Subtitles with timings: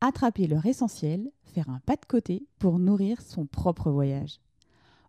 [0.00, 4.40] attraper leur essentiel, faire un pas de côté pour nourrir son propre voyage.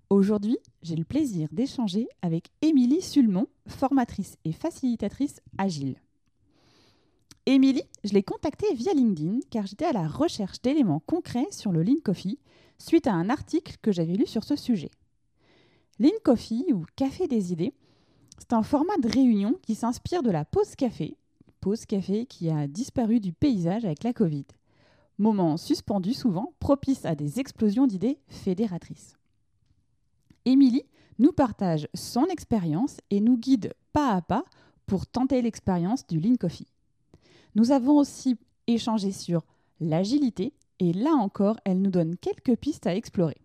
[0.10, 5.96] Aujourd'hui, j'ai le plaisir d'échanger avec Émilie Sulmont, formatrice et facilitatrice agile.
[7.46, 11.82] Émilie, je l'ai contactée via LinkedIn car j'étais à la recherche d'éléments concrets sur le
[11.82, 12.40] Lean Coffee
[12.78, 14.92] suite à un article que j'avais lu sur ce sujet.
[16.00, 17.74] Lean Coffee ou Café des idées,
[18.38, 21.16] c'est un format de réunion qui s'inspire de la pause café,
[21.62, 24.46] pause café qui a disparu du paysage avec la Covid.
[25.22, 29.14] Moment suspendu souvent, propice à des explosions d'idées fédératrices.
[30.46, 30.88] Émilie
[31.20, 34.44] nous partage son expérience et nous guide pas à pas
[34.88, 36.66] pour tenter l'expérience du Lean Coffee.
[37.54, 39.46] Nous avons aussi échangé sur
[39.80, 43.38] l'agilité et là encore, elle nous donne quelques pistes à explorer.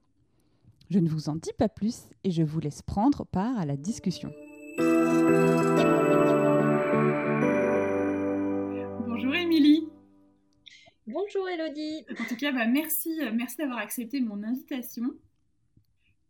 [0.88, 3.76] Je ne vous en dis pas plus et je vous laisse prendre part à la
[3.76, 4.32] discussion.
[9.06, 9.85] Bonjour Émilie.
[11.06, 12.04] Bonjour Elodie.
[12.20, 15.14] En tout cas, bah, merci, merci d'avoir accepté mon invitation.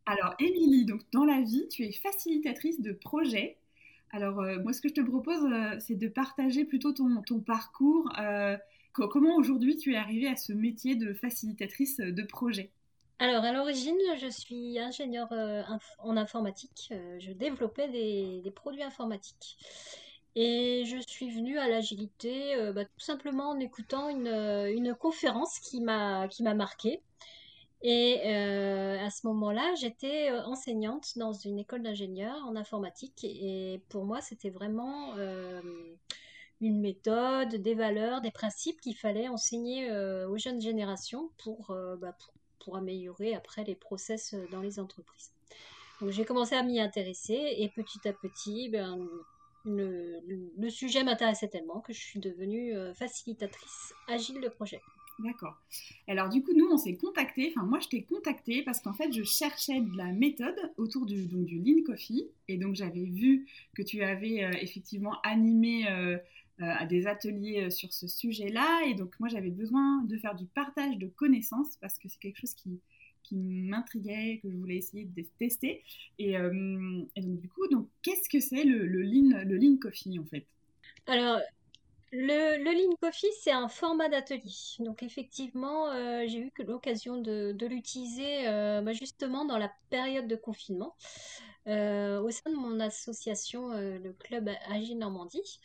[0.05, 3.57] Alors Émilie, donc dans la vie, tu es facilitatrice de projets.
[4.13, 7.41] Alors euh, moi, ce que je te propose, euh, c'est de partager plutôt ton, ton
[7.41, 8.13] parcours.
[8.19, 8.57] Euh,
[8.93, 12.71] comment aujourd'hui tu es arrivée à ce métier de facilitatrice de projet?
[13.19, 15.63] Alors, à l'origine, je suis ingénieure euh,
[16.01, 16.91] en informatique.
[16.93, 19.57] Euh, je développais des, produits informatiques.
[20.37, 25.81] Et je suis venue à l'agilité euh, bah, tout simplement en écoutant une, conférence qui
[25.81, 27.03] m'a qui m'a marquée.
[27.83, 33.22] Et à ce moment-là, j'étais enseignante dans une école d'ingénieurs en informatique.
[33.22, 35.15] Et pour moi, c'était vraiment
[36.61, 42.32] une méthode, des valeurs, des principes qu'il fallait enseigner aux jeunes générations pour, bah, pour
[42.66, 45.31] pour améliorer après les process euh, dans les entreprises.
[46.00, 49.09] Donc j'ai commencé à m'y intéresser et petit à petit, ben,
[49.66, 54.81] le, sujet m'intéressait tellement que je suis devenue euh, facilitatrice agile de projet.
[55.19, 55.56] D'accord.
[56.09, 59.12] Alors du coup, nous, on s'est contacté, enfin moi je t'ai contacté parce qu'en fait,
[59.12, 62.28] je cherchais de la méthode autour du, donc, du Lean Coffee.
[62.49, 66.19] Et donc j'avais vu que tu avais euh, effectivement animé euh,
[66.88, 68.82] des ateliers sur ce sujet-là.
[68.87, 72.38] Et donc, moi, j'avais besoin de faire du partage de connaissances parce que c'est quelque
[72.38, 72.81] chose qui,
[73.26, 75.82] qui m'intriguait, que je voulais essayer de tester.
[76.19, 76.50] Et, euh,
[77.16, 80.47] donc, du coup, donc, qu'est-ce que c'est le, le, lean, le Coffee, en fait?
[81.06, 81.41] Alors,
[82.12, 84.50] le, le, Lean Coffee, c'est un format d'atelier.
[84.81, 85.92] Donc, effectivement,
[86.26, 90.94] j'ai eu l'occasion de, l'utiliser bah, justement dans la période de confinement
[91.66, 95.60] au sein de mon association, le Club Agile Normandie.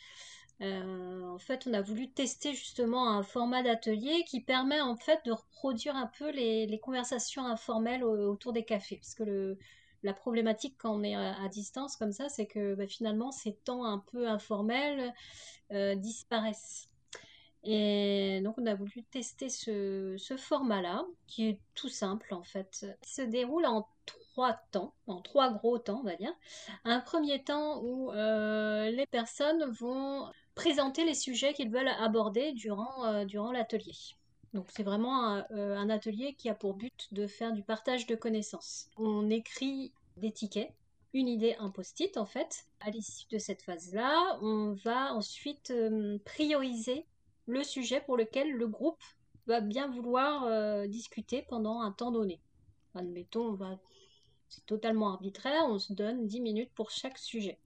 [0.61, 5.19] Euh, en fait, on a voulu tester justement un format d'atelier qui permet en fait
[5.25, 8.97] de reproduire un peu les, conversations informelles autour des cafés.
[8.97, 9.57] Parce que
[10.03, 13.85] la problématique quand on est à, distance comme ça, c'est que bah, finalement ces temps
[13.85, 15.13] un peu informels
[15.71, 16.89] euh, disparaissent.
[17.63, 22.85] Et donc on a voulu tester ce, format-là, qui est tout simple en fait.
[23.03, 26.33] Il se déroule en trois temps, en trois gros temps on va dire.
[26.85, 33.05] Un premier temps où euh, les personnes vont présenter les sujets qu'ils veulent aborder durant,
[33.05, 33.95] euh, durant l'atelier.
[34.53, 38.15] Donc c'est vraiment euh, un, atelier qui a pour but de faire du partage de
[38.15, 38.89] connaissances.
[38.97, 40.73] On écrit des tickets,
[41.13, 42.65] une idée, un post-it en fait.
[42.81, 47.05] À l'issue de cette phase-là, on va ensuite euh, prioriser
[47.45, 49.01] le sujet pour lequel le groupe
[49.47, 52.39] va bien vouloir discuter pendant un temps donné.
[52.93, 53.57] Admettons,
[54.47, 57.57] c'est totalement arbitraire, on se donne 10 minutes pour chaque sujet.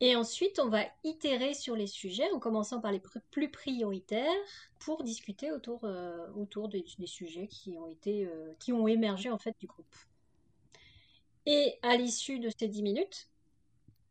[0.00, 4.32] Et ensuite, on va itérer sur les sujets en commençant par les plus prioritaires
[4.78, 9.38] pour discuter autour, euh, autour des, sujets qui ont, été, euh, qui ont émergé en
[9.38, 9.94] fait du groupe.
[11.44, 13.28] Et à l'issue de ces 10 minutes,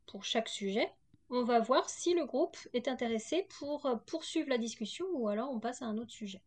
[0.05, 0.91] pour chaque sujet,
[1.31, 5.49] on va voir si le groupe est intéressé pour euh, poursuivre la discussion ou alors
[5.51, 6.41] on passe à un autre sujet.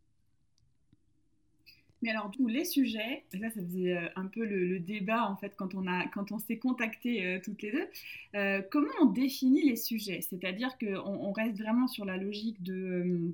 [2.03, 5.55] Mais alors, tous les sujets, ça, ça faisait euh, un peu le, débat en fait
[5.57, 7.87] quand on, a, quand on s'est contacté euh, toutes les deux.
[8.35, 10.21] Euh, comment on définit les sujets?
[10.21, 13.33] C'est-à-dire qu'on on reste vraiment sur la logique de,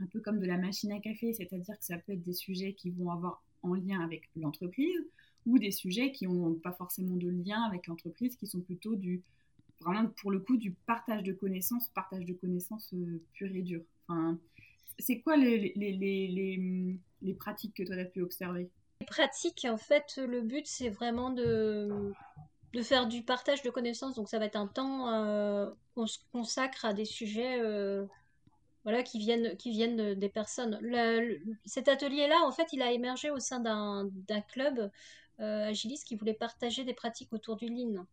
[0.00, 2.74] un peu comme de la machine à café, c'est-à-dire que ça peut être des sujets
[2.74, 5.00] qui vont avoir en lien avec l'entreprise
[5.46, 9.22] ou des sujets qui n'ont pas forcément de lien avec l'entreprise, qui sont plutôt du,
[9.80, 12.94] vraiment pour le coup du partage de connaissances, partage de connaissances
[13.32, 13.80] pur et dur.
[14.08, 14.38] Enfin,
[14.98, 18.70] c'est quoi les, les, les, les, pratiques que toi tu as pu observer?
[19.00, 22.12] Les pratiques, en fait, le but c'est vraiment de,
[22.74, 24.14] de faire du partage de connaissances.
[24.14, 28.04] Donc ça va être un temps euh, qu'on se consacre à des sujets euh,
[28.82, 30.78] voilà, qui, viennent, qui viennent des personnes.
[31.64, 34.90] cet atelier-là, en fait, il a émergé au sein d'un club
[35.40, 38.06] euh, agiliste qui voulait partager des pratiques autour du lean,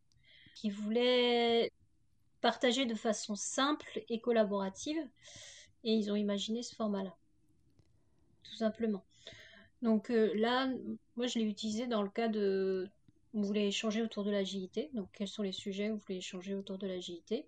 [0.56, 1.72] qui voulait
[2.40, 4.98] partager de façon simple et collaborative.
[5.84, 7.16] Et ils ont imaginé ce format-là,
[8.44, 9.04] tout simplement.
[9.82, 10.70] Donc euh, là,
[11.16, 12.88] moi, je l'ai utilisé dans le cas de...
[13.34, 14.90] Vous voulez échanger autour de l'agilité.
[14.94, 17.48] Donc, quels sont les sujets que vous voulez échanger autour de l'agilité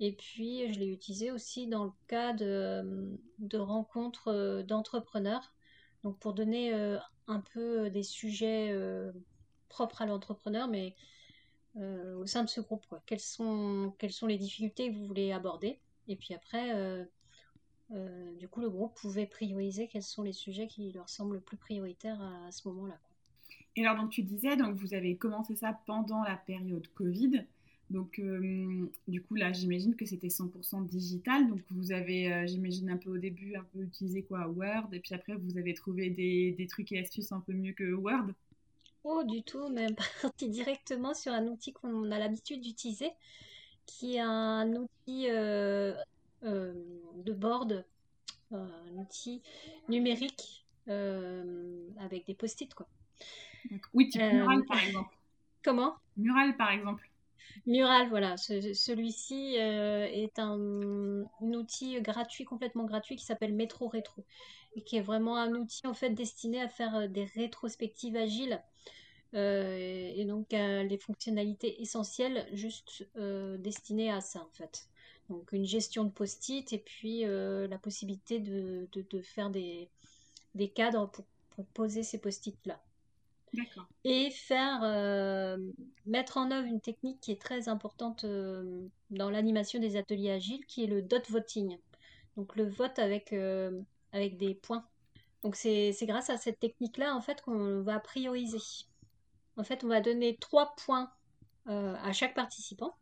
[0.00, 5.52] Et puis, je l'ai utilisé aussi dans le cas de, de rencontres euh, d'entrepreneurs.
[6.02, 8.76] Donc, pour donner euh, un peu des sujets
[9.68, 10.94] propres à l'entrepreneur, mais
[11.76, 12.84] au sein de ce groupe.
[12.86, 13.02] Quoi.
[13.06, 17.06] Quelles, sont, quelles sont les difficultés que vous voulez aborder Et puis après,
[17.92, 21.40] euh, du coup, le groupe pouvait prioriser quels sont les sujets qui leur semblent le
[21.40, 22.98] plus prioritaires à, ce moment-là.
[23.76, 27.44] Et alors, donc, tu disais, donc, vous avez commencé ça pendant la période Covid.
[27.90, 31.48] Donc, euh, du coup, là, j'imagine que c'était 100% digital.
[31.48, 34.88] Donc, vous avez, euh, j'imagine, un peu au début, un peu utilisé quoi, Word.
[34.92, 37.92] Et puis après, vous avez trouvé des, des trucs et astuces un peu mieux que
[37.92, 38.30] Word
[39.04, 43.10] Oh, du tout, même parti directement sur un outil qu'on a l'habitude d'utiliser,
[43.86, 45.94] qui est un outil euh,
[46.44, 47.84] de board,
[48.54, 49.42] euh, un outil
[49.88, 52.72] numérique euh, avec des post-it.
[52.74, 52.86] Quoi.
[53.94, 55.16] Oui, type Mural par exemple.
[55.64, 55.94] Comment?
[56.16, 57.10] Mural par exemple.
[57.66, 58.36] Mural, voilà.
[58.36, 64.24] Celui-ci est un, outil gratuit, complètement gratuit, qui s'appelle Métro Rétro,
[64.74, 68.60] et qui est vraiment un outil en fait destiné à faire des rétrospectives agiles.
[69.34, 73.06] et donc les fonctionnalités essentielles juste
[73.58, 74.88] destinées à ça en fait.
[75.30, 79.88] Donc une gestion de post-it et puis euh, la possibilité de, de, faire des,
[80.54, 82.80] des cadres pour, pour, poser ces post-it-là.
[83.54, 83.86] D'accord.
[84.04, 85.56] Et faire euh,
[86.06, 90.66] mettre en œuvre une technique qui est très importante euh, dans l'animation des ateliers agiles,
[90.66, 91.78] qui est le dot voting.
[92.36, 93.32] Donc le vote avec,
[94.12, 94.84] avec des points.
[95.44, 98.58] Donc c'est grâce à cette technique-là en fait qu'on va prioriser.
[99.56, 101.12] En fait, on va donner trois points
[101.66, 102.96] à chaque participant.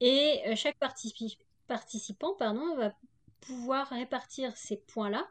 [0.00, 2.92] Et euh, chaque participant pardon, va
[3.40, 5.28] pouvoir répartir ces points-là,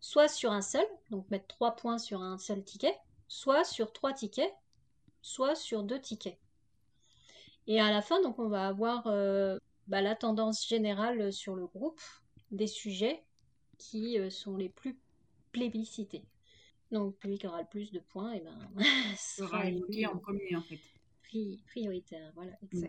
[0.00, 2.96] soit sur un seul, donc mettre trois points sur un seul ticket,
[3.26, 4.54] soit sur trois tickets,
[5.22, 6.38] soit sur deux tickets.
[7.66, 9.58] Et à la fin, donc, on va avoir euh,
[9.88, 12.00] bah, la tendance générale sur le groupe
[12.50, 13.22] des sujets
[13.76, 14.98] qui euh, sont les plus
[15.52, 16.24] plébiscités.
[16.90, 18.68] Donc, celui qui aura le plus de points, et eh ben,
[19.18, 20.80] sera en premier, en fait.
[21.66, 22.86] prioritaire, voilà, mm.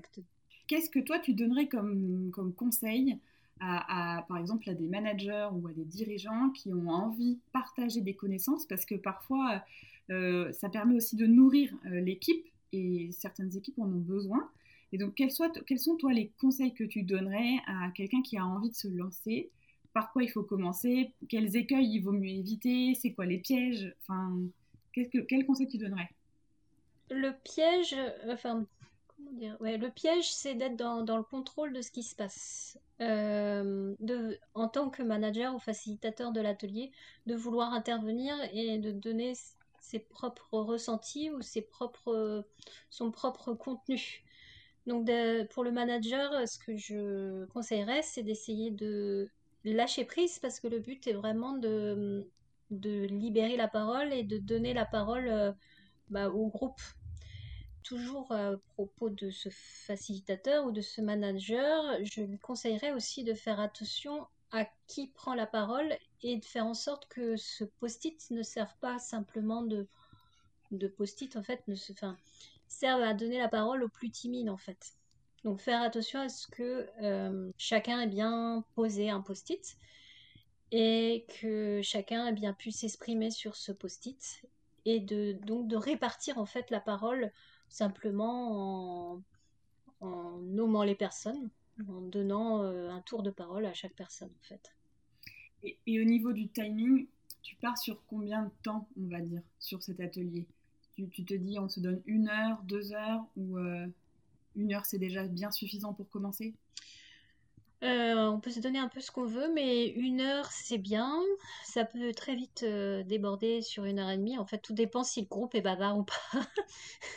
[0.69, 3.17] Qu'est-ce que toi, tu donnerais comme, conseil
[3.59, 8.01] à, par exemple, à des managers ou à des dirigeants qui ont envie de partager
[8.01, 8.67] des connaissances?
[8.67, 9.63] Parce que parfois,
[10.11, 14.47] euh, ça permet aussi de nourrir euh, l'équipe et certaines équipes en ont besoin.
[14.91, 15.49] Et donc, quels, sont,
[15.97, 19.49] toi, les conseils que tu donnerais à quelqu'un qui a envie de se lancer?
[19.91, 21.13] Par quoi il faut commencer?
[21.29, 22.93] Quels écueils il vaut mieux éviter?
[22.93, 23.91] C'est quoi les pièges?
[24.03, 24.37] Enfin,
[24.93, 26.11] que, quel tu donnerais?
[27.09, 27.95] Le piège,
[28.31, 28.67] enfin,
[29.31, 32.79] le piège, c'est d'être dans, le contrôle de ce qui se passe.
[33.01, 33.95] Euh,
[34.53, 36.91] en tant que manager ou facilitateur de l'atelier,
[37.25, 39.33] de vouloir intervenir et de donner
[39.79, 42.45] ses propres ressentis ou ses propres,
[42.89, 44.23] son propre contenu.
[44.87, 45.09] Donc
[45.51, 49.29] pour le manager, ce que je conseillerais, c'est d'essayer de
[49.63, 52.27] lâcher prise parce que le but est vraiment de,
[52.71, 55.51] de libérer la parole et de donner la parole euh,
[56.09, 56.81] bah, au groupe
[57.83, 63.33] toujours à propos de ce facilitateur ou de ce manager, je lui conseillerais aussi de
[63.33, 68.31] faire attention à qui prend la parole et de faire en sorte que ce post-it
[68.31, 69.87] ne serve pas simplement de,
[70.97, 71.93] post-it, en fait, ne se,
[72.67, 74.93] serve à donner la parole aux plus timides, en fait.
[75.43, 79.77] Donc faire attention à ce que euh, chacun ait bien posé un post-it
[80.71, 84.43] et que chacun ait bien pu s'exprimer sur ce post-it
[84.85, 87.31] et de, donc de répartir en fait la parole
[87.69, 89.21] simplement
[90.01, 91.49] en, nommant les personnes,
[91.87, 94.73] en donnant euh, un tour de parole à chaque personne en fait.
[95.63, 97.07] Et, au niveau du timing,
[97.41, 100.45] tu pars sur combien de temps, on va dire, sur cet atelier?
[100.95, 103.87] Tu, te dis, on se donne une heure, deux heures, ou euh,
[104.57, 106.53] une heure c'est déjà bien suffisant pour commencer?
[107.81, 111.21] Euh, on peut se donner un peu ce qu'on veut, mais une heure, c'est bien.
[111.63, 114.37] Ça peut très vite euh, déborder sur une heure et demie.
[114.37, 116.41] En fait, tout dépend si le groupe est bavard ou pas.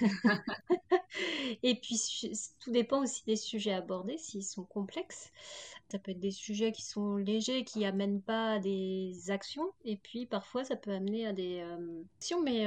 [1.62, 2.00] et puis,
[2.61, 5.33] tout dépend aussi des sujets abordés, s'ils sont complexes.
[5.90, 9.97] Ça peut être des sujets qui sont légers, qui amènent pas à des actions, et
[9.97, 11.62] puis parfois ça peut amener à des
[12.16, 12.64] actions, mais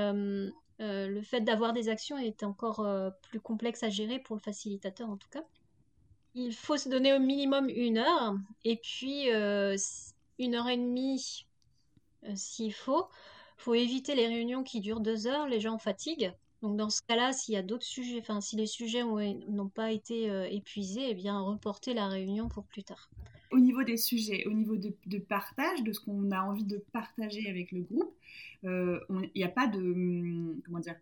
[0.77, 2.87] le fait d'avoir des actions est encore
[3.23, 5.43] plus complexe à gérer pour le facilitateur en tout cas.
[6.35, 11.45] Il faut se donner au minimum une heure, et puis une heure et demie
[12.35, 13.07] s'il faut.
[13.57, 16.33] Il faut éviter les réunions qui durent deux heures, les gens fatiguent.
[16.61, 19.91] Donc dans ce cas-là, s'il y a d'autres sujets, enfin si les sujets n'ont pas
[19.91, 23.09] été euh, épuisés, eh bien reporter la réunion pour plus tard.
[23.51, 27.49] Au niveau des sujets, au niveau de, partage, de ce qu'on a envie de partager
[27.49, 28.13] avec le groupe,
[28.63, 30.95] euh, il n'y a pas de hum, comment dire.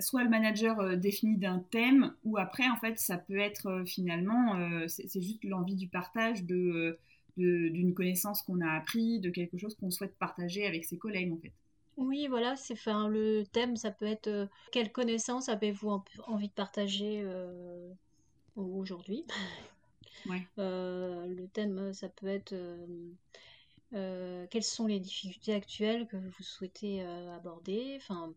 [0.00, 4.58] Soit le manager euh, définit d'un thème, ou après en fait ça peut être finalement
[4.88, 6.98] c'est juste l'envie du partage de
[7.36, 11.38] d'une connaissance qu'on a appris, de quelque chose qu'on souhaite partager avec ses collègues en
[11.38, 11.52] fait.
[11.96, 16.52] Oui, voilà, c'est enfin, le thème, ça peut être euh, quelle connaissance avez-vous envie de
[16.52, 17.92] partager euh,
[18.56, 19.24] aujourd'hui?
[20.56, 22.54] Euh, le thème, ça peut être
[23.90, 27.98] quelles sont les difficultés actuelles que vous souhaitez aborder?
[28.00, 28.32] Enfin,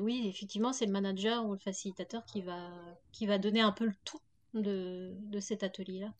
[0.00, 2.70] oui, effectivement, c'est le manager ou le facilitateur qui va,
[3.12, 4.20] qui va donner un peu le tout
[4.54, 6.12] de, de cet atelier-là.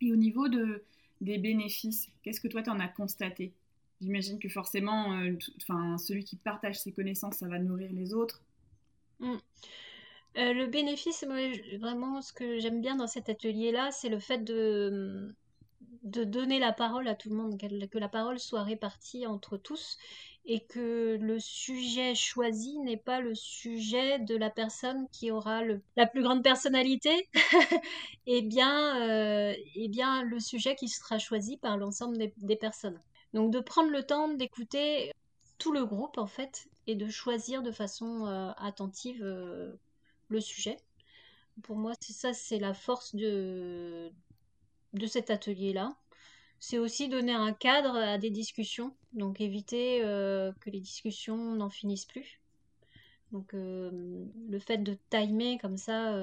[0.00, 0.84] Et au niveau de,
[1.20, 3.52] des bénéfices, qu'est-ce que toi, tu en as constaté?
[4.00, 8.42] J'imagine que forcément, euh, enfin, celui qui partage ses connaissances, ça va nourrir les autres.
[9.20, 9.36] Mm.
[10.36, 11.24] Euh, le bénéfice,
[11.78, 15.32] vraiment, ce que j'aime bien dans cet atelier-là, c'est le fait de,
[16.04, 19.98] de donner la parole à tout le monde, que la parole soit répartie entre tous
[20.46, 25.80] et que le sujet choisi n'est pas le sujet de la personne qui aura le,
[25.96, 27.28] la plus grande personnalité,
[28.26, 33.00] et, bien, euh, et bien le sujet qui sera choisi par l'ensemble des personnes.
[33.32, 35.12] Donc de prendre le temps d'écouter
[35.58, 39.72] tout le groupe en fait et de choisir de façon euh, attentive euh,
[40.28, 40.76] le sujet.
[41.62, 44.12] Pour moi, c'est ça, c'est la force de,
[44.94, 45.94] de cet atelier-là.
[46.60, 51.70] C'est aussi donner un cadre à des discussions, donc éviter euh, que les discussions n'en
[51.70, 52.40] finissent plus.
[53.32, 56.14] Donc le fait de timer comme ça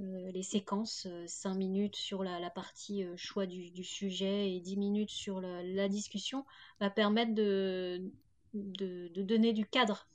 [0.00, 4.76] euh, les séquences, 5 euh, minutes sur la, partie euh, choix du, sujet et 10
[4.76, 6.46] minutes sur la, discussion,
[6.80, 8.02] va permettre de,
[8.54, 10.06] donner du cadre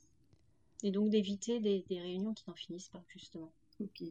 [0.82, 3.52] et donc d'éviter des, réunions qui n'en finissent pas, justement.
[3.80, 4.02] Ok.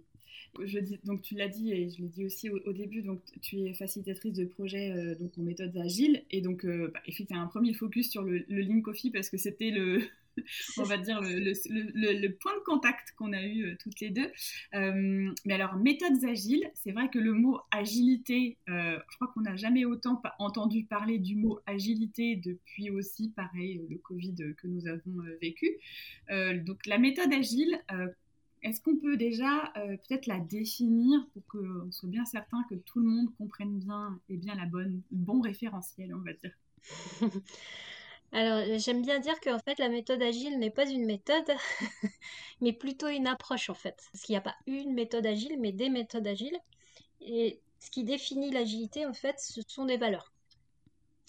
[1.03, 4.33] Donc tu l'as dit et je l'ai dit aussi au, début, donc tu es facilitatrice
[4.33, 8.45] de projet donc en méthode agile et donc bah, effectivement un premier focus sur le,
[8.47, 10.01] le Lean Coffee parce que c'était le,
[10.77, 14.31] on va dire, le, point de contact qu'on a eu euh, toutes les deux.
[14.73, 19.41] Euh, mais alors, méthodes agiles, c'est vrai que le mot agilité, euh, je crois qu'on
[19.41, 24.87] n'a jamais autant entendu parler du mot agilité depuis aussi, pareil, le Covid que nous
[24.87, 25.77] avons vécu.
[26.29, 27.79] donc, la méthode agile,
[28.65, 33.05] est-ce qu'on peut déjà peut-être la définir pour qu'on soit bien certain que tout le
[33.05, 36.51] monde comprenne bien et bien la bonne, bon référentiel, on va dire?
[38.31, 41.49] Alors, j'aime bien dire qu'en fait, la méthode agile n'est pas une méthode,
[42.61, 44.03] mais plutôt une approche en fait.
[44.11, 46.57] Parce qu'il n'y a pas une méthode agile, mais des méthodes agiles.
[47.21, 50.33] Et ce qui définit l'agilité, en fait, ce sont des valeurs.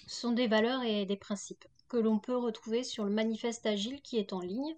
[0.07, 4.01] Ce sont des valeurs et des principes que l'on peut retrouver sur le manifeste agile
[4.01, 4.75] qui est en ligne.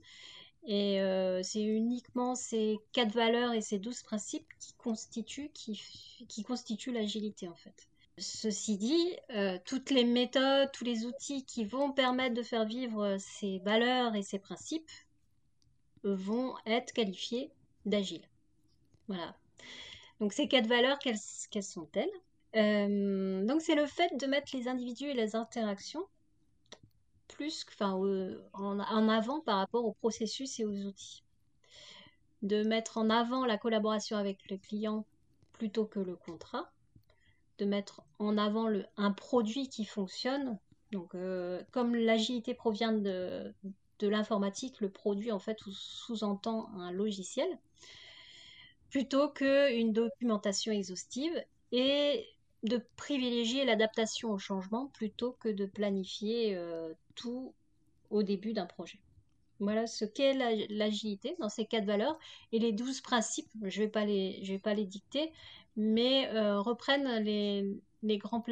[0.71, 5.81] Et euh, c'est uniquement ces quatre valeurs et ces douze principes qui constituent, qui,
[6.29, 7.89] qui constituent l'agilité en fait.
[8.19, 13.17] Ceci dit, euh, toutes les méthodes, tous les outils qui vont permettre de faire vivre
[13.19, 14.91] ces valeurs et ces principes
[16.03, 17.51] vont être qualifiés
[17.87, 18.29] d'agiles.
[19.07, 19.35] Voilà.
[20.21, 21.17] Donc ces quatre valeurs, quelles,
[21.63, 22.11] sont-elles?
[22.57, 26.07] Euh, Donc c'est le fait de mettre les individus et les interactions
[27.29, 27.93] plus, enfin,
[28.53, 31.23] en, en avant par rapport au processus et aux outils.
[32.43, 35.05] De mettre en avant la collaboration avec le client
[35.53, 36.71] plutôt que le contrat
[37.59, 40.59] de mettre en avant le, un produit qui fonctionne.
[40.93, 43.53] Donc, euh, comme l'agilité provient de,
[43.99, 47.49] de l'informatique, le produit en fait sous-entend un logiciel,
[48.91, 52.27] plutôt qu'une documentation exhaustive, et
[52.63, 57.55] de privilégier l'adaptation au changement plutôt que de planifier euh, tout
[58.11, 58.99] au début d'un projet.
[59.61, 60.35] Voilà ce qu'est
[60.71, 62.19] l'agilité dans ces quatre valeurs
[62.53, 63.51] et les douze principes.
[63.63, 65.33] Je ne vais, pas les, je vais pas les dicter,
[65.77, 68.45] mais euh, reprennent les, grands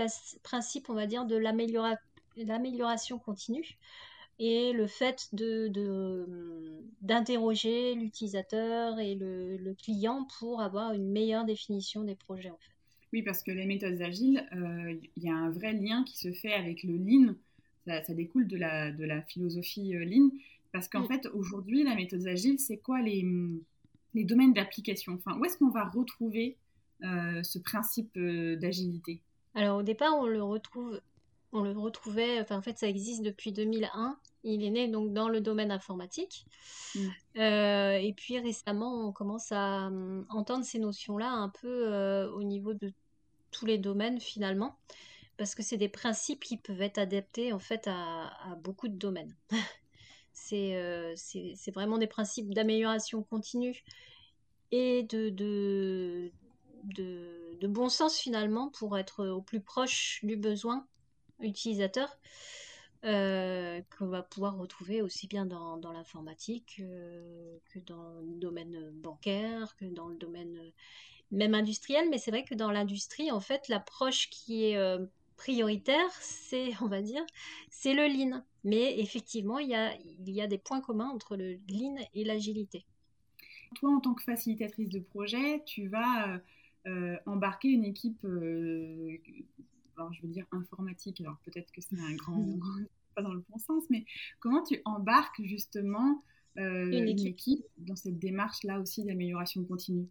[0.42, 3.78] principes, on va dire, de l'amélioration continue
[4.38, 5.30] et le fait
[7.00, 12.75] d'interroger l'utilisateur et le, client pour avoir une meilleure définition des projets en fait.
[13.16, 16.35] Oui, parce que les méthodes agiles, euh, il y a un vrai lien qui se
[16.35, 17.35] fait avec le lean.
[17.87, 20.28] Ça, découle de la, de la philosophie euh, lean.
[20.70, 23.25] Parce qu'en fait, aujourd'hui, la méthode agile, c'est quoi les,
[24.12, 25.14] les domaines d'application?
[25.14, 26.58] Enfin, où est-ce qu'on va retrouver
[27.00, 29.23] ce principe d'agilité?
[29.54, 31.00] Alors au départ, on le retrouve,
[31.52, 34.18] on le retrouvait, enfin en fait ça existe depuis 2001.
[34.44, 36.44] Il est né donc dans le domaine informatique.
[36.94, 37.40] Mm.
[37.40, 39.90] et puis récemment, on commence à
[40.28, 42.92] entendre ces notions-là un peu au niveau de
[43.50, 44.76] tous les domaines finalement
[45.37, 48.31] parce que c'est des principes qui peuvent être adaptés en fait à,
[48.62, 49.35] beaucoup de domaines.
[50.53, 53.83] Euh, c'est vraiment des principes d'amélioration continue
[54.71, 56.31] et de, de,
[56.85, 60.87] de, bon sens finalement pour être au plus proche du besoin
[61.41, 62.17] utilisateur
[63.05, 68.91] euh, qu'on va pouvoir retrouver aussi bien dans, dans l'informatique euh, que dans le domaine
[68.93, 70.73] bancaire, que dans le domaine
[71.30, 72.09] même industriel.
[72.11, 74.99] Mais c'est vrai que dans l'industrie, en fait, l'approche qui est
[75.37, 77.25] prioritaire, c'est, on va dire,
[77.71, 78.42] c'est le lean.
[78.64, 82.25] Mais effectivement, il y a, il y a des points communs entre le lean et
[82.25, 82.85] l'agilité.
[83.75, 86.38] Toi, en tant que facilitatrice de projet, tu vas euh,
[86.87, 89.18] euh, embarquer une équipe, euh,
[89.97, 92.59] alors je veux dire informatique, alors peut-être que c'est un grand,
[93.14, 94.04] pas dans le bon sens, mais
[94.40, 96.23] comment tu embarques justement
[96.56, 97.66] une, équipe.
[97.76, 100.09] dans cette démarche-là aussi d'amélioration continue?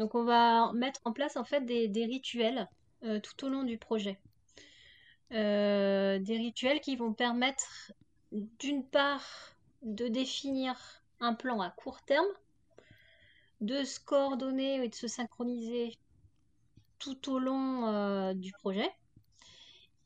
[0.00, 2.66] Donc on va mettre en place en fait des, rituels
[3.04, 4.18] euh, tout au long du projet.
[5.32, 7.92] Euh, des rituels qui vont permettre
[8.32, 9.52] d'une part
[9.82, 10.74] de définir
[11.20, 12.32] un plan à court terme,
[13.60, 15.98] de se coordonner et de se synchroniser
[16.98, 18.90] tout au long euh, du projet,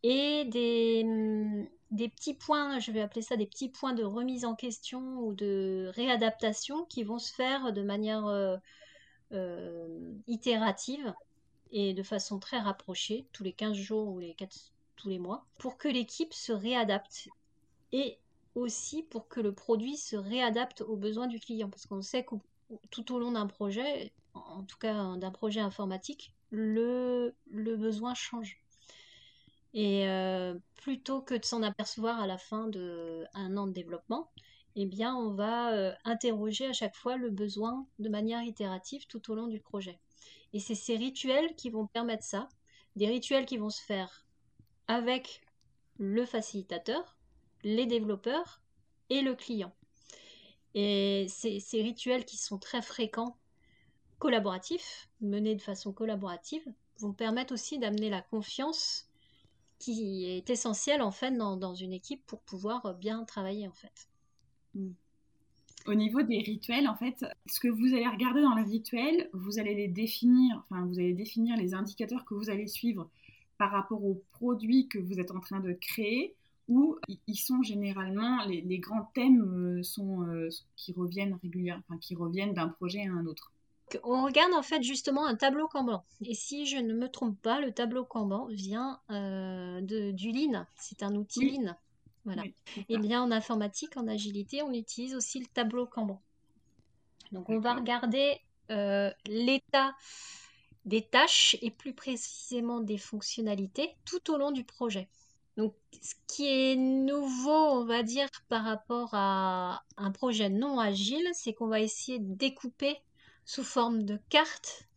[0.02, 5.20] et des, petits points, je vais appeler ça des petits points de remise en question
[5.20, 8.26] ou de réadaptation qui vont se faire de manière
[10.26, 11.14] itérative
[11.72, 15.46] et de façon très rapprochée, tous les 15 jours ou les 4, tous les mois,
[15.58, 17.28] pour que l'équipe se réadapte
[17.92, 18.18] et
[18.54, 21.70] aussi pour que le produit se réadapte aux besoins du client.
[21.70, 22.36] Parce qu'on sait que
[22.90, 28.58] tout au long d'un projet, en tout cas d'un projet informatique, le, le besoin change.
[29.74, 34.30] Et euh, plutôt que de s'en apercevoir à la fin d'un an de développement,
[34.76, 39.30] eh bien, on va euh, interroger à chaque fois le besoin de manière itérative tout
[39.30, 39.98] au long du projet.
[40.54, 42.48] Et c'est ces rituels qui vont permettre ça,
[42.94, 44.24] des rituels qui vont se faire
[44.86, 45.42] avec
[45.98, 47.16] le facilitateur,
[47.64, 48.62] les développeurs
[49.10, 49.74] et le client.
[50.74, 53.36] Et ces, rituels qui sont très fréquents,
[54.20, 56.64] collaboratifs, menés de façon collaborative,
[56.98, 59.08] vont permettre aussi d'amener la confiance
[59.80, 64.08] qui est essentielle en fait dans, une équipe pour pouvoir bien travailler en fait.
[64.74, 64.92] Mm
[65.86, 69.58] au niveau des rituels, en fait, ce que vous allez regarder dans les rituels, vous
[69.58, 73.08] allez les définir, enfin, vous allez définir les indicateurs que vous allez suivre
[73.58, 76.34] par rapport aux produits que vous êtes en train de créer,
[76.68, 82.14] ou ils sont généralement les, grands thèmes euh, sont euh, qui reviennent régulièrement, enfin, qui
[82.14, 83.52] reviennent d'un projet à un autre.
[84.02, 86.04] On regarde en fait justement un tableau Kanban.
[86.24, 90.66] Et si je ne me trompe pas, le tableau Kanban vient euh, de, du Lean.
[90.76, 91.76] C'est un outil Lean.
[92.24, 92.42] Voilà.
[92.88, 96.22] et bien en informatique, en agilité, on utilise aussi le tableau Kanban.
[97.32, 99.94] Donc on va regarder euh, l'état
[100.84, 105.08] des tâches et plus précisément des fonctionnalités tout au long du projet.
[105.56, 111.28] Donc ce qui est nouveau, on va dire, par rapport à un projet non agile,
[111.32, 112.96] c'est qu'on va essayer de découper
[113.44, 114.88] sous forme de cartes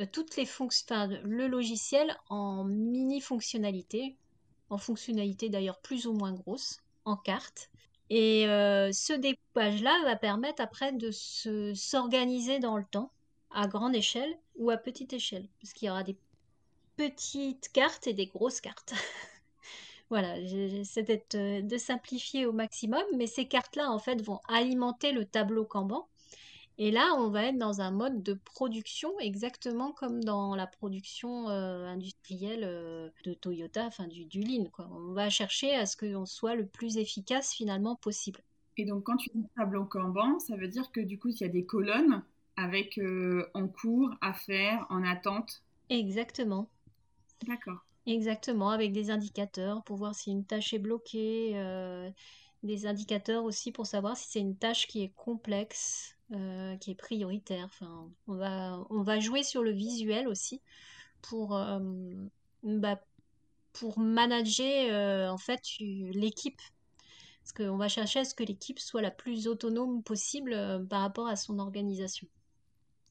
[0.00, 4.16] euh, toutes les fonctions, le logiciel en mini fonctionnalités
[4.72, 7.70] en fonctionnalités d'ailleurs plus ou moins grosses, en cartes.
[8.10, 11.10] Et euh, ce découpage-là va permettre après de
[11.74, 13.10] s'organiser dans le temps,
[13.50, 16.16] à grande échelle ou à petite échelle, parce qu'il y aura des
[16.96, 18.94] petites cartes et des grosses cartes.
[20.10, 25.64] voilà, j'essaie de simplifier au maximum, mais ces cartes-là, en fait, vont alimenter le tableau
[25.64, 26.08] Kanban
[26.78, 31.48] et là, on va être dans un mode de production exactement comme dans la production
[31.48, 34.64] euh, industrielle euh, de Toyota, enfin du, du Lean.
[34.72, 34.88] Quoi.
[34.90, 38.40] On va chercher à ce qu'on soit le plus efficace finalement possible.
[38.78, 41.44] Et donc, quand tu dis tableau Kanban, ça veut dire que du coup, il y
[41.44, 42.22] a des colonnes
[42.56, 45.62] avec euh, en cours, à faire, en attente.
[45.90, 46.70] Exactement.
[47.46, 47.84] D'accord.
[48.06, 51.54] Exactement, avec des indicateurs pour voir si une tâche est bloquée,
[52.62, 56.94] des indicateurs aussi pour savoir si c'est une tâche qui est complexe, euh, qui est
[56.94, 57.64] prioritaire.
[57.66, 60.62] Enfin, on va, on va jouer sur le visuel aussi
[61.20, 61.78] pour, euh,
[62.62, 63.02] bah,
[63.74, 66.60] pour manager euh, en fait l'équipe.
[67.42, 71.26] Parce qu'on va chercher à ce que l'équipe soit la plus autonome possible par rapport
[71.26, 72.28] à son organisation.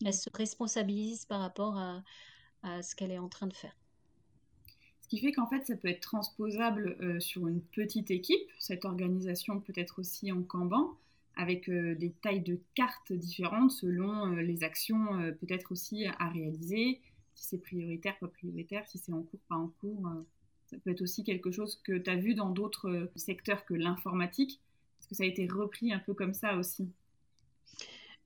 [0.03, 2.01] Elle se responsabilise par rapport à,
[2.81, 3.75] ce qu'elle est en train de faire.
[5.01, 8.49] Ce qui fait qu'en fait, ça peut être transposable sur une petite équipe.
[8.57, 10.95] Cette organisation peut être aussi en Kanban
[11.35, 17.01] avec des tailles de cartes différentes selon les actions peut-être aussi à réaliser,
[17.35, 20.07] si c'est prioritaire, pas prioritaire, si c'est en cours, pas en cours.
[20.67, 24.59] ça peut être aussi quelque chose que tu as vu dans d'autres secteurs que l'informatique.
[24.99, 26.89] Est-ce que ça a été repris un peu comme ça aussi?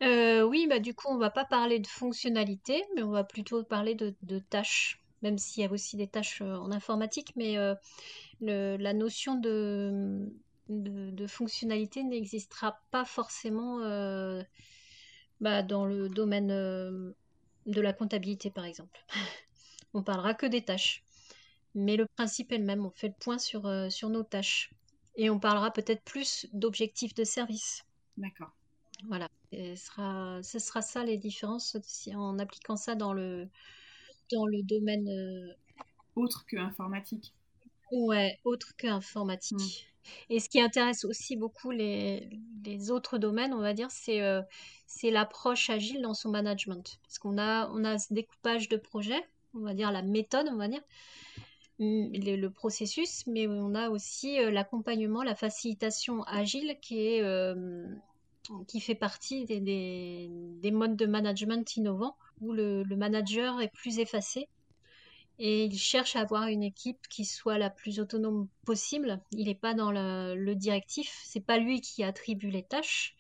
[0.02, 3.96] Oui, bah, du coup, on va pas parler de fonctionnalité, mais on va plutôt parler
[3.96, 7.58] de tâches même s'il y a aussi des tâches en informatique, mais
[8.42, 10.32] la notion de,
[10.70, 13.80] de, fonctionnalité n'existera pas forcément
[15.42, 19.00] bah, dans le domaine de la comptabilité, par exemple.
[19.94, 21.04] on parlera que des tâches.
[21.74, 24.72] Mais le principe est le même, on fait le point sur, sur nos tâches.
[25.18, 27.84] Et on parlera peut-être plus d'objectifs de service.
[28.18, 28.52] D'accord.
[29.08, 29.30] Voilà.
[29.52, 31.78] ce, sera, ce sera ça les différences
[32.16, 33.50] en appliquant ça dans le,
[34.32, 35.56] dans le domaine.
[36.16, 37.34] Autre que informatique.
[37.92, 39.58] Ouais, autre que informatique.
[39.60, 39.96] Hmm.
[40.30, 42.30] Et ce qui intéresse aussi beaucoup les,
[42.64, 44.42] les autres domaines, on va dire, c'est euh,
[44.88, 47.00] c'est l'approche agile dans son management.
[47.04, 49.20] Parce qu'on a, on a ce découpage de projet,
[49.54, 50.82] on va dire la méthode, on va dire,
[51.80, 57.22] hmm, le, processus, mais on a aussi euh, l'accompagnement, la facilitation agile qui est.
[57.22, 57.86] Euh,
[58.68, 63.74] qui fait partie des, des, des, modes de management innovants où le, le manager est
[63.74, 64.48] plus effacé
[65.38, 69.22] et il cherche à avoir une équipe qui soit la plus autonome possible.
[69.32, 73.16] Il n'est pas dans le, le directif, c'est pas lui qui attribue les tâches.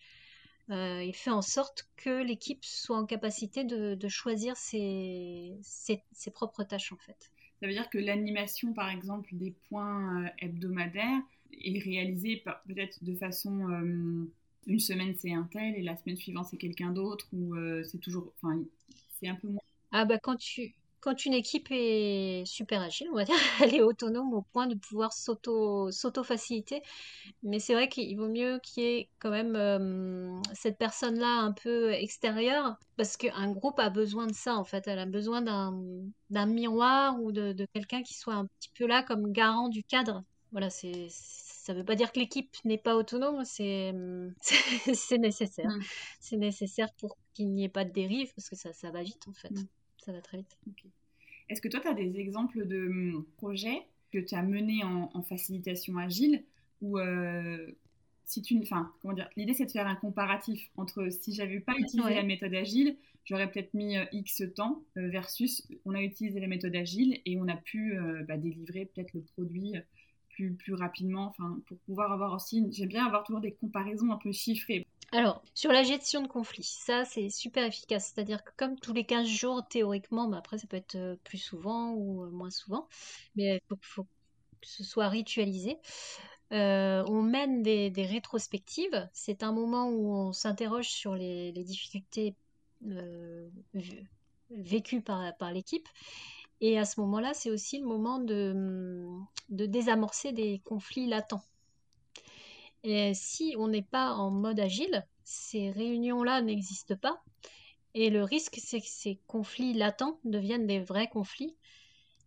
[0.72, 6.02] Euh, il fait en sorte que l'équipe soit en capacité de, de choisir ses, ses,
[6.12, 7.32] ses, propres tâches en fait.
[7.60, 13.16] Ça veut dire que l'animation, par exemple, des points euh, hebdomadaires est réalisée peut-être de
[13.16, 14.26] façon euh,
[14.66, 18.34] une semaine c'est un tel et la semaine suivante c'est quelqu'un d'autre ou c'est toujours,
[18.42, 18.60] enfin,
[19.20, 19.62] c'est un peu moins.
[19.92, 20.74] Ah bah quand tu
[21.06, 24.74] quand une équipe est super agile, on va dire, elle est autonome au point de
[24.74, 26.82] pouvoir s'auto, s'auto-faciliter.
[27.44, 31.52] Mais c'est vrai qu'il vaut mieux qu'il y ait quand même euh, cette personne-là un
[31.52, 34.88] peu extérieure, parce qu'un groupe a besoin de ça, en fait.
[34.88, 39.04] Elle a besoin d'un, miroir ou de, de quelqu'un qui soit un petit peu là
[39.04, 40.24] comme garant du cadre.
[40.52, 43.94] Voilà, c'est, ça ne veut pas dire que l'équipe n'est pas autonome, c'est,
[45.20, 45.70] nécessaire.
[45.70, 45.82] Mm.
[46.20, 49.28] C'est nécessaire pour qu'il n'y ait pas de dérive, parce que ça, ça va vite,
[49.28, 49.52] en fait.
[49.52, 49.68] Mm
[50.06, 50.58] ça va très vite.
[51.50, 55.22] Est-ce que toi, tu as des exemples de hum, projets que tu as menés en,
[55.24, 56.44] facilitation agile
[56.82, 57.72] ou euh,
[58.24, 61.74] si tu, enfin, comment dire, l'idée c'est de faire un comparatif entre si j'avais pas
[61.78, 66.40] utilisé la méthode agile, j'aurais peut-être mis euh, X temps euh, versus on a utilisé
[66.40, 69.74] la méthode agile et on a pu bah, délivrer peut-être le produit
[70.30, 74.18] plus, plus rapidement, enfin, pour pouvoir avoir aussi, j'aime bien avoir toujours des comparaisons un
[74.18, 74.86] peu chiffrées.
[75.12, 78.12] Alors, sur la gestion de conflits, ça c'est super efficace.
[78.14, 81.38] C'est-à-dire que comme tous les 15 jours, théoriquement, mais après ça peut être euh, plus
[81.38, 82.88] souvent ou euh, moins souvent,
[83.36, 85.78] mais il faut, que ce soit ritualisé.
[86.52, 89.10] Euh, on mène des, rétrospectives.
[89.14, 92.36] C'est un moment où on s'interroge sur les, difficultés
[94.50, 95.88] vécues par, l'équipe.
[96.62, 99.08] Et à ce moment-là, c'est aussi le moment de
[99.50, 101.44] désamorcer des conflits latents.
[102.88, 107.24] Et si on n'est pas en mode agile, ces réunions-là n'existent pas.
[107.96, 111.56] Et le risque, c'est que ces conflits latents deviennent des vrais conflits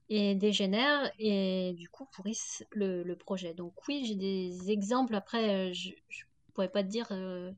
[0.08, 3.54] et dégénèrent et du coup pourrissent le, projet.
[3.54, 5.14] Donc oui, j'ai des exemples.
[5.14, 7.52] Après, je ne pourrais pas te dire euh,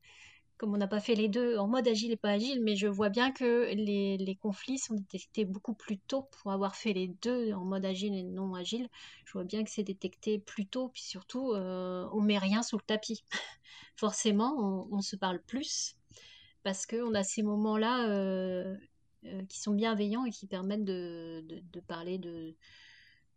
[0.61, 2.87] comme on n'a pas fait les deux en mode agile et pas agile, mais je
[2.87, 7.55] vois bien que les, conflits sont détectés beaucoup plus tôt pour avoir fait les deux
[7.55, 8.91] en mode agile et non agile.
[9.25, 12.77] Je vois bien que c'est détecté plus tôt, puis surtout, euh, on met rien sous
[12.77, 13.25] le tapis.
[13.97, 15.97] Forcément, on, se parle plus
[16.63, 18.77] parce qu'on a ces moments-là euh,
[19.25, 21.43] euh, qui sont bienveillants et qui permettent de,
[21.89, 22.55] parler de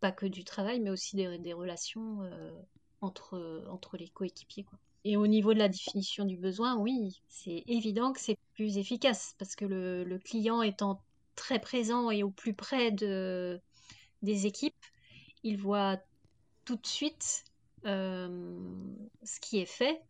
[0.01, 2.19] pas que du travail, mais aussi des, relations
[2.99, 4.65] entre, entre les coéquipiers.
[5.05, 9.35] Et au niveau de la définition du besoin, oui, c'est évident que c'est plus efficace
[9.37, 11.01] parce que le, client étant
[11.35, 13.59] très présent et au plus près de,
[14.21, 14.73] des équipes,
[15.43, 15.97] il voit
[16.63, 17.43] tout de suite
[17.85, 18.57] euh,
[19.23, 20.01] ce qui est fait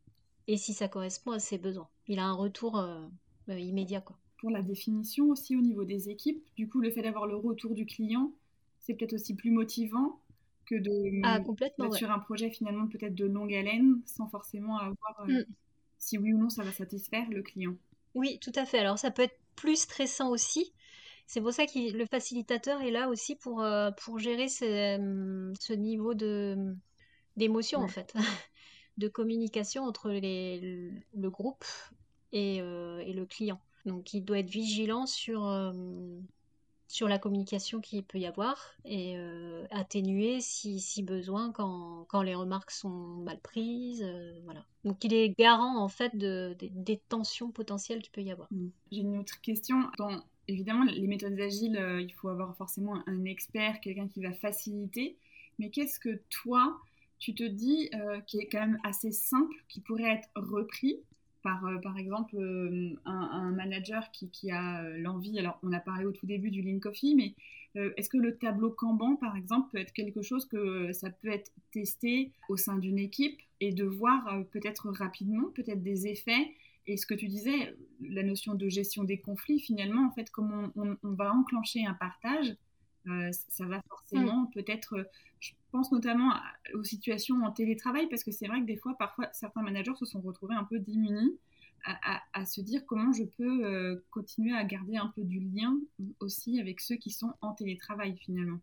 [0.48, 1.90] et si ça correspond à ses besoins.
[2.08, 3.02] Il a un retour euh,
[3.50, 4.02] euh, immédiat.
[4.02, 4.18] Quoi.
[4.38, 7.74] Pour la définition aussi au niveau des équipes, du coup, le fait d'avoir le retour
[7.74, 8.32] du client,
[8.80, 10.20] c'est peut-être aussi plus motivant
[10.66, 15.26] que de ah, complètement, sur un projet finalement peut-être de longue haleine sans forcément avoir
[15.28, 15.46] euh, mm.
[15.98, 17.76] si oui ou non ça va satisfaire le client.
[18.16, 18.80] Oui, tout à fait.
[18.80, 20.74] Alors ça peut être plus stressant aussi.
[21.26, 25.74] C'est pour ça que le facilitateur est là aussi pour, euh, pour gérer ce, ce
[25.74, 26.76] niveau de
[27.36, 28.14] d'émotion en fait,
[28.98, 31.66] de communication entre les, le groupe
[32.32, 33.60] et, euh, et, le client.
[33.86, 35.42] Donc il doit être vigilant sur
[36.88, 39.16] sur la communication qu'il peut y avoir et
[39.72, 44.06] atténuer si, si besoin quand, quand, les remarques sont mal prises.
[44.44, 44.66] voilà.
[44.84, 48.48] Donc il est garant en fait de, des tensions potentielles qu'il peut y avoir.
[48.52, 48.68] Mmh.
[48.92, 49.78] J'ai une autre question.
[50.48, 55.18] Évidemment, les méthodes agiles, il faut avoir forcément un expert, quelqu'un qui va faciliter.
[55.60, 56.78] Mais qu'est-ce que toi,
[57.18, 57.90] tu te dis
[58.28, 61.00] qui est quand même assez simple, qui pourrait être repris
[61.44, 65.80] par, euh, par exemple, euh, un, manager qui, qui a euh, l'envie, alors on a
[65.80, 67.36] parlé au tout début du Lean Coffee, mais
[67.98, 71.52] est-ce que le tableau Kanban, par exemple, peut être quelque chose que ça peut être
[71.72, 76.54] testé au sein d'une équipe et de voir peut-être rapidement, peut-être des effets?
[76.86, 80.72] Et ce que tu disais, la notion de gestion des conflits, finalement, en fait, comme
[80.76, 82.56] on, on va enclencher un partage,
[83.08, 85.04] euh, ça va forcément peut-être, euh,
[85.40, 86.34] je pense notamment
[86.74, 90.06] aux situations en télétravail, parce que c'est vrai que des fois, parfois, certains managers se
[90.06, 91.38] sont retrouvés un peu démunis
[91.86, 95.78] à, se dire comment je peux euh, continuer à garder un peu du lien
[96.22, 98.60] aussi avec ceux qui sont en télétravail finalement.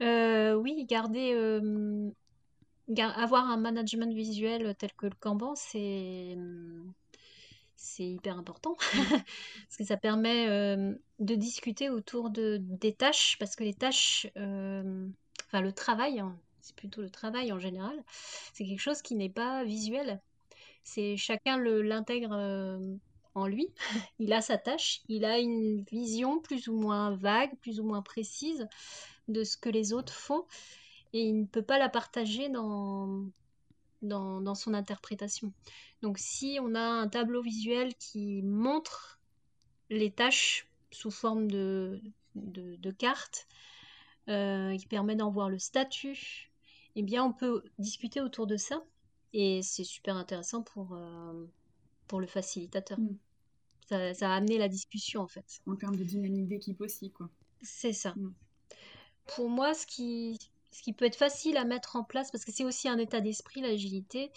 [0.00, 1.32] oui, garder,
[2.96, 6.36] avoir un management visuel tel que le Kanban, c'est
[7.76, 8.76] c'est hyper important
[9.66, 14.26] parce que ça permet euh, de discuter autour de, des tâches parce que les tâches,
[14.36, 15.08] euh,
[15.46, 18.02] enfin le travail, hein, c'est plutôt le travail en général,
[18.52, 20.20] c'est quelque chose qui n'est pas visuel.
[20.84, 22.96] C'est chacun l'intègre euh,
[23.34, 23.68] en lui.
[24.18, 28.02] il a sa tâche, il a une vision plus ou moins vague, plus ou moins
[28.02, 28.68] précise
[29.28, 30.44] de ce que les autres font
[31.12, 33.26] et il ne peut pas la partager dans,
[34.02, 35.52] dans, dans son interprétation.
[36.02, 39.20] Donc si on a un tableau visuel qui montre
[39.90, 42.00] les tâches sous forme de,
[42.34, 43.46] de, cartes,
[44.28, 46.50] euh, qui permet d'en voir le statut,
[46.96, 48.82] eh bien on peut discuter autour de ça.
[49.32, 51.46] Et c'est super intéressant pour, euh,
[52.06, 52.98] pour le facilitateur.
[52.98, 53.16] Mm.
[53.88, 55.60] Ça, ça, a amené la discussion en fait.
[55.66, 57.30] En termes de dynamique d'équipe aussi, quoi.
[57.62, 58.14] C'est ça.
[58.16, 58.34] Mm.
[59.34, 60.38] Pour moi, ce qui,
[60.72, 63.20] ce qui peut être facile à mettre en place, parce que c'est aussi un état
[63.20, 64.32] d'esprit, l'agilité.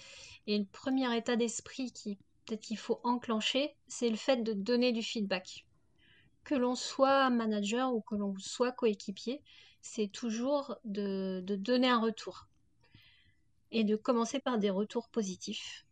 [0.47, 4.91] Et le premier état d'esprit qui peut-être qu'il faut enclencher, c'est le fait de donner
[4.91, 5.65] du feedback.
[6.43, 9.41] Que l'on soit manager ou que l'on soit coéquipier,
[9.81, 12.47] c'est toujours de, donner un retour.
[13.71, 15.85] Et de commencer par des retours positifs.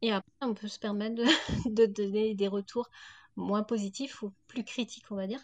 [0.00, 1.24] Et après, on peut se permettre de,
[1.70, 2.90] de donner des retours
[3.36, 5.40] moins positifs ou plus critiques, on va dire.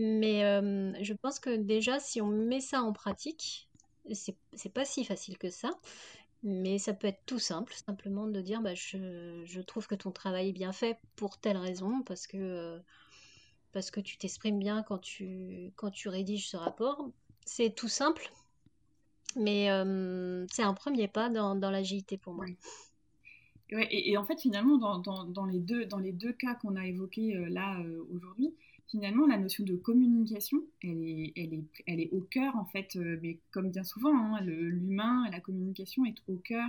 [0.00, 3.68] Mais euh, je pense que déjà, si on met ça en pratique,
[4.12, 5.70] c'est pas si facile que ça.
[6.44, 10.50] Mais ça peut être tout simple, simplement de dire bah, je, trouve que ton travail
[10.50, 12.78] est bien fait pour telle raison, parce que, euh,
[13.72, 17.10] parce que tu t'exprimes bien quand tu, quand tu rédiges ce rapport.
[17.44, 18.30] C'est tout simple,
[19.34, 22.44] mais euh, c'est un premier pas dans, dans l'agilité pour moi.
[23.72, 26.86] Ouais, et, en fait, finalement, dans, dans, les, deux, dans les deux cas qu'on a
[26.86, 27.82] évoqués là
[28.12, 28.54] aujourd'hui,
[28.90, 32.96] finalement, la notion de communication, elle est, elle est, elle est au cœur, en fait,
[32.96, 36.68] euh, mais comme bien souvent, hein, l'humain, la communication est au cœur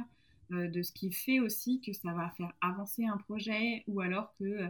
[0.51, 4.34] euh, de ce qui fait aussi que ça va faire avancer un projet ou alors
[4.38, 4.69] que euh,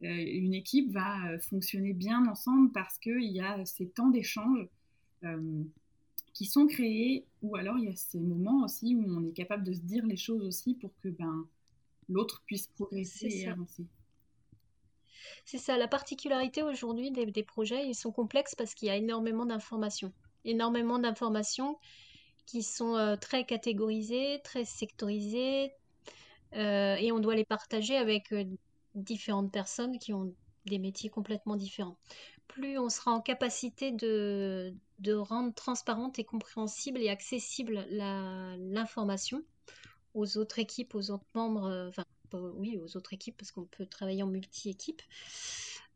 [0.00, 4.68] une équipe va fonctionner bien ensemble parce qu'il y a ces temps d'échange
[6.32, 9.64] qui sont créés ou alors il y a ces moments aussi où on est capable
[9.64, 11.44] de se dire les choses aussi pour que ben,
[12.08, 13.84] l'autre puisse progresser et avancer.
[15.44, 19.46] C'est ça, la particularité aujourd'hui des, projets, ils sont complexes parce qu'il y a énormément
[19.46, 20.12] d'informations.
[20.44, 21.78] Énormément d'informations
[22.46, 25.72] qui sont euh, très catégorisées, très sectorisées,
[26.54, 28.44] euh, et on doit les partager avec euh,
[28.94, 30.32] différentes personnes qui ont
[30.64, 31.98] des métiers complètement différents.
[32.46, 34.74] Plus on sera en capacité de,
[35.06, 39.42] rendre transparente et compréhensible et accessible l'information
[40.14, 41.90] aux autres équipes, aux autres membres,
[42.34, 45.02] oui, aux autres équipes, parce qu'on peut travailler en multi-équipe,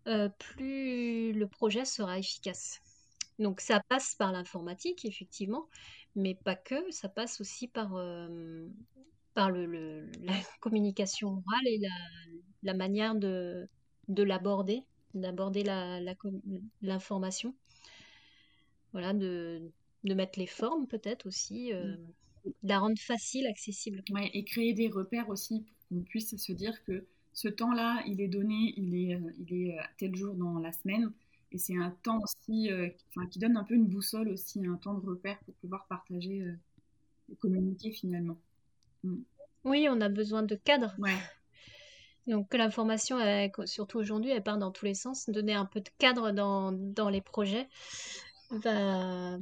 [0.09, 2.81] euh, plus le projet sera efficace.
[3.39, 5.69] Donc ça passe par l'informatique, effectivement,
[6.17, 8.69] mais pas que, ça passe aussi par, euh,
[9.35, 11.89] par le, la communication orale et la,
[12.63, 13.69] la manière de,
[14.09, 14.83] de l'aborder,
[15.15, 15.65] d'aborder
[16.83, 17.51] l'information.
[17.51, 17.55] La,
[18.93, 19.73] voilà, de,
[20.05, 22.07] de, mettre les formes peut-être aussi, euh, mm.
[22.45, 24.03] de la rendre facile, accessible.
[24.11, 28.29] Ouais, et créer des repères aussi on puisse se dire que ce temps-là, il est
[28.29, 31.11] donné, il est, euh, il est euh, tel jour dans la semaine.
[31.51, 32.89] Et c'est un temps aussi euh,
[33.31, 36.45] qui donne un peu une boussole aussi, un temps de repère pour pouvoir partager
[37.31, 38.39] et communiquer finalement.
[39.05, 39.17] Mm.
[39.65, 40.95] Oui, on a besoin de cadre.
[40.99, 41.17] Ouais.
[42.27, 43.19] Donc que l'information,
[43.67, 45.29] surtout aujourd'hui, elle part dans tous les sens.
[45.29, 47.69] Donner un peu de cadre dans, dans les projets
[48.51, 49.39] va,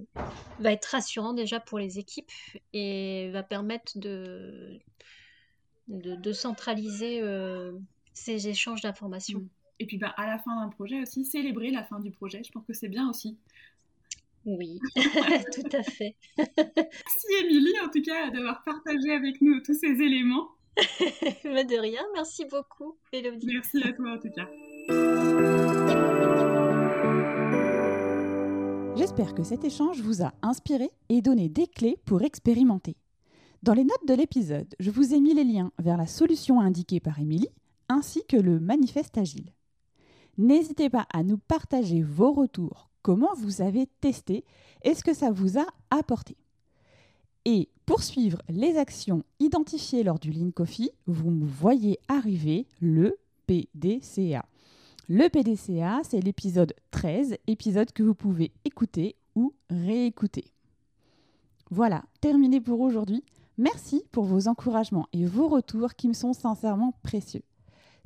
[0.58, 2.32] va être rassurant déjà pour les équipes
[2.72, 4.80] et va permettre de,
[5.90, 7.72] de, centraliser euh,
[8.12, 9.46] ces échanges d'informations.
[9.78, 12.42] Et puis bah, à la fin d'un projet aussi, célébrer la fin du projet.
[12.44, 13.38] Je pense que c'est bien aussi.
[14.46, 16.16] Oui, tout à fait.
[16.36, 20.48] Merci Émilie, en tout cas, d'avoir partagé avec nous tous ces éléments.
[21.44, 23.46] Mais de rien, merci beaucoup, Elodie.
[23.46, 24.48] Merci à toi, en tout cas.
[28.96, 32.96] J'espère que cet échange vous a inspiré et donné des clés pour expérimenter.
[33.62, 36.98] Dans les notes de l'épisode, je vous ai mis les liens vers la solution indiquée
[36.98, 37.50] par Émilie
[37.90, 39.52] ainsi que le manifeste agile.
[40.38, 44.46] N'hésitez pas à nous partager vos retours, comment vous avez testé
[44.82, 46.38] et ce que ça vous a apporté.
[47.44, 53.18] Et pour suivre les actions identifiées lors du Lean Coffee, vous me voyez arriver le
[53.46, 54.46] PDCA.
[55.06, 60.46] Le PDCA, c'est l'épisode 13, épisode que vous pouvez écouter ou réécouter.
[61.70, 63.22] Voilà, terminé pour aujourd'hui.
[63.60, 67.42] Merci pour vos encouragements et vos retours qui me sont sincèrement précieux.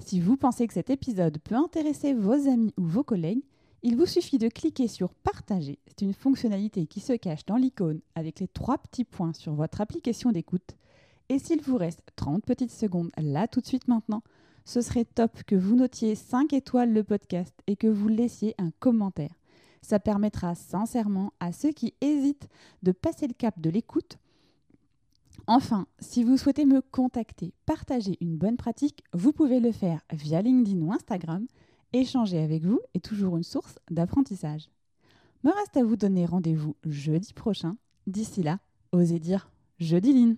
[0.00, 3.44] Si vous pensez que cet épisode peut intéresser vos amis ou vos collègues,
[3.84, 5.78] il vous suffit de cliquer sur Partager.
[5.86, 9.80] C'est une fonctionnalité qui se cache dans l'icône avec les trois petits points sur votre
[9.80, 10.74] application d'écoute.
[11.28, 14.24] Et s'il vous reste 30 petites secondes là tout de suite maintenant,
[14.64, 18.72] ce serait top que vous notiez 5 étoiles le podcast et que vous laissiez un
[18.80, 19.38] commentaire.
[19.82, 22.48] Ça permettra sincèrement à ceux qui hésitent
[22.82, 24.18] de passer le cap de l'écoute.
[25.46, 30.40] Enfin, si vous souhaitez me contacter, partager une bonne pratique, vous pouvez le faire via
[30.40, 31.46] LinkedIn ou Instagram.
[31.92, 34.70] Échanger avec vous est toujours une source d'apprentissage.
[35.44, 37.76] Me reste à vous donner rendez-vous jeudi prochain.
[38.06, 38.58] D'ici là,
[38.92, 40.36] osez dire jeudi Line.